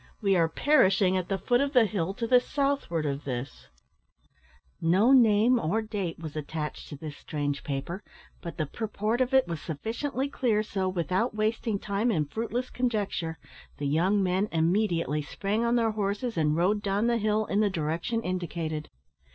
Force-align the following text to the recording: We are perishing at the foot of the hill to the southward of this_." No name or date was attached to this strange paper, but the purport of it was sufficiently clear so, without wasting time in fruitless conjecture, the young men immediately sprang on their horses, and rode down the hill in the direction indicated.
We 0.19 0.35
are 0.35 0.49
perishing 0.49 1.15
at 1.15 1.27
the 1.29 1.37
foot 1.37 1.61
of 1.61 1.73
the 1.73 1.85
hill 1.85 2.15
to 2.15 2.25
the 2.25 2.39
southward 2.39 3.05
of 3.05 3.23
this_." 3.23 3.67
No 4.81 5.11
name 5.11 5.59
or 5.59 5.83
date 5.83 6.17
was 6.17 6.35
attached 6.35 6.89
to 6.89 6.95
this 6.97 7.15
strange 7.15 7.63
paper, 7.63 8.01
but 8.41 8.57
the 8.57 8.65
purport 8.65 9.21
of 9.21 9.31
it 9.31 9.47
was 9.47 9.61
sufficiently 9.61 10.27
clear 10.27 10.63
so, 10.63 10.89
without 10.89 11.35
wasting 11.35 11.77
time 11.77 12.09
in 12.09 12.25
fruitless 12.25 12.71
conjecture, 12.71 13.37
the 13.77 13.85
young 13.85 14.23
men 14.23 14.49
immediately 14.51 15.21
sprang 15.21 15.63
on 15.63 15.75
their 15.75 15.91
horses, 15.91 16.35
and 16.35 16.55
rode 16.57 16.81
down 16.81 17.05
the 17.05 17.19
hill 17.19 17.45
in 17.45 17.59
the 17.59 17.69
direction 17.69 18.23
indicated. 18.23 18.89